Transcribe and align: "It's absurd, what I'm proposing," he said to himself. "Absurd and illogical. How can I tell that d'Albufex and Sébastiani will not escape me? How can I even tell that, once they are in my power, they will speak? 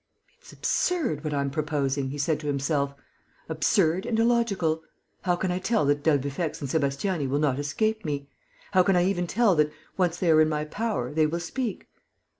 "It's 0.39 0.51
absurd, 0.51 1.23
what 1.23 1.31
I'm 1.31 1.51
proposing," 1.51 2.09
he 2.09 2.17
said 2.17 2.39
to 2.39 2.47
himself. 2.47 2.95
"Absurd 3.47 4.07
and 4.07 4.17
illogical. 4.19 4.81
How 5.21 5.35
can 5.35 5.51
I 5.51 5.59
tell 5.59 5.85
that 5.85 6.01
d'Albufex 6.03 6.59
and 6.59 6.67
Sébastiani 6.67 7.29
will 7.29 7.37
not 7.37 7.59
escape 7.59 8.03
me? 8.03 8.27
How 8.71 8.81
can 8.81 8.95
I 8.95 9.05
even 9.05 9.27
tell 9.27 9.53
that, 9.57 9.71
once 9.97 10.17
they 10.19 10.31
are 10.31 10.41
in 10.41 10.49
my 10.49 10.65
power, 10.65 11.13
they 11.13 11.27
will 11.27 11.39
speak? 11.39 11.87